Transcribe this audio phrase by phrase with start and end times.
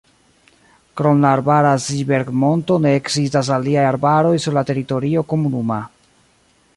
[1.01, 5.81] Krom la arbara Seeberg-monto ne ekzistas aliaj arbaroj sur la teritorio komunuma.